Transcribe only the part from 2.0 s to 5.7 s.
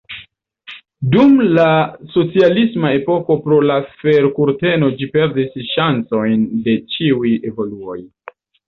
socialisma epoko pro la fer-kurteno ĝi perdis